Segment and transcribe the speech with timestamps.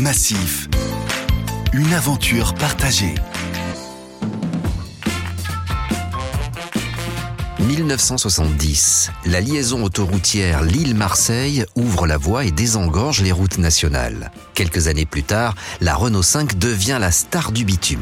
[0.00, 0.66] Massif.
[1.74, 3.14] Une aventure partagée.
[7.58, 14.30] 1970, la liaison autoroutière Lille-Marseille ouvre la voie et désengorge les routes nationales.
[14.54, 18.00] Quelques années plus tard, la Renault 5 devient la star du bitume.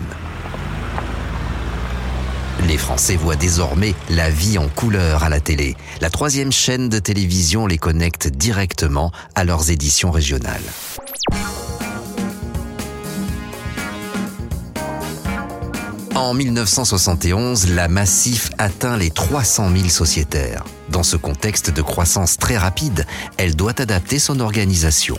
[2.69, 5.77] Les Français voient désormais la vie en couleur à la télé.
[6.01, 10.63] La troisième chaîne de télévision les connecte directement à leurs éditions régionales.
[16.19, 20.65] En 1971, la Massif atteint les 300 000 sociétaires.
[20.89, 25.17] Dans ce contexte de croissance très rapide, elle doit adapter son organisation.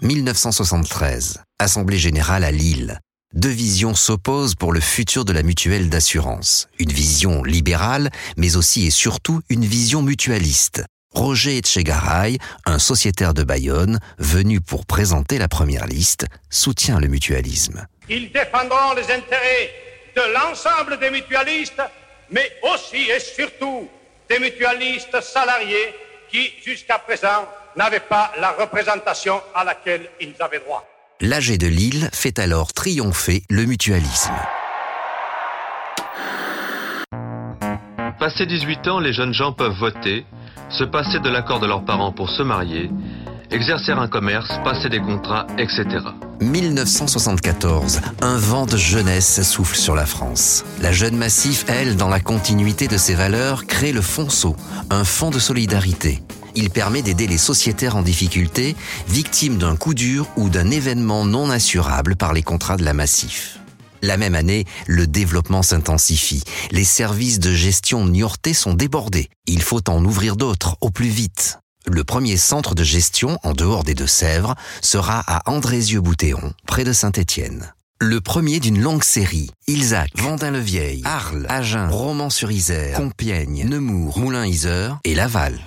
[0.00, 3.00] 1973, Assemblée générale à Lille.
[3.34, 6.68] Deux visions s'opposent pour le futur de la mutuelle d'assurance.
[6.78, 10.84] Une vision libérale, mais aussi et surtout une vision mutualiste.
[11.16, 17.86] Roger Etchegaray, un sociétaire de Bayonne, venu pour présenter la première liste, soutient le mutualisme.
[18.10, 19.70] Ils défendront les intérêts
[20.14, 21.80] de l'ensemble des mutualistes,
[22.30, 23.88] mais aussi et surtout
[24.28, 25.94] des mutualistes salariés
[26.30, 30.86] qui, jusqu'à présent, n'avaient pas la représentation à laquelle ils avaient droit.
[31.22, 34.34] L'AG de Lille fait alors triompher le mutualisme.
[38.18, 40.26] Passé 18 ans, les jeunes gens peuvent voter,
[40.70, 42.90] se passer de l'accord de leurs parents pour se marier,
[43.50, 45.84] exercer un commerce, passer des contrats, etc.
[46.40, 50.64] 1974, un vent de jeunesse souffle sur la France.
[50.82, 54.56] La jeune Massif, elle, dans la continuité de ses valeurs, crée le Fonceau,
[54.90, 56.22] un fonds de solidarité.
[56.54, 58.76] Il permet d'aider les sociétaires en difficulté,
[59.08, 63.60] victimes d'un coup dur ou d'un événement non assurable par les contrats de la Massif.
[64.02, 66.42] La même année, le développement s'intensifie.
[66.70, 69.28] Les services de gestion niortais sont débordés.
[69.46, 71.58] Il faut en ouvrir d'autres au plus vite.
[71.88, 77.72] Le premier centre de gestion en dehors des Deux-Sèvres sera à Andrézieux-Boutéon, près de Saint-Étienne.
[78.00, 79.50] Le premier d'une longue série.
[79.68, 85.58] Ilzac, Vendin-le-Vieil, Arles, Agen, Romans-sur-Isère, Compiègne, Nemours, Moulins-Isère et Laval.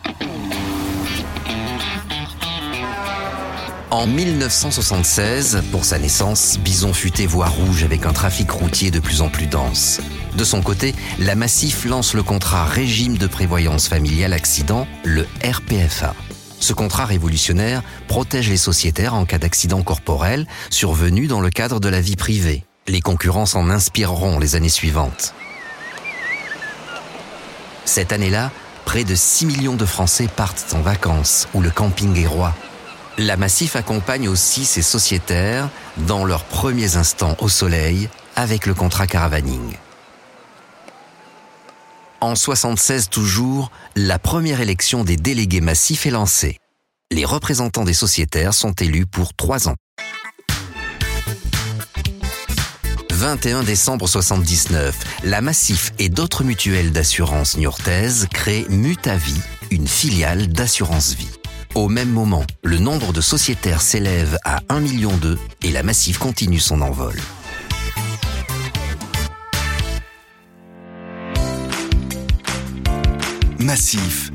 [3.92, 9.22] En 1976, pour sa naissance, Bison Futé voit rouge avec un trafic routier de plus
[9.22, 10.00] en plus dense.
[10.38, 16.14] De son côté, la Massif lance le contrat Régime de prévoyance familiale accident, le RPFA.
[16.60, 21.90] Ce contrat révolutionnaire protège les sociétaires en cas d'accident corporel survenu dans le cadre de
[21.90, 22.66] la vie privée.
[22.88, 25.34] Les concurrents s'en inspireront les années suivantes.
[27.86, 28.52] Cette année-là,
[28.86, 32.54] près de 6 millions de Français partent en vacances où le camping est roi.
[33.20, 35.70] La Massif accompagne aussi ses sociétaires
[36.08, 38.08] dans leurs premiers instants au soleil
[38.38, 39.76] avec le contrat caravaning.
[42.22, 46.60] En 76 toujours, la première élection des délégués massifs est lancée.
[47.12, 49.76] Les représentants des sociétaires sont élus pour trois ans.
[53.12, 59.42] 21 décembre 79, la Massif et d'autres mutuelles d'assurance niortaises créent Mutavie,
[59.72, 61.39] une filiale d'assurance vie.
[61.76, 65.12] Au même moment, le nombre de sociétaires s'élève à 1 million
[65.64, 67.16] et la Massif continue son envol.
[73.60, 74.32] Massif.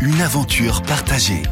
[0.00, 1.42] Une aventure partagée.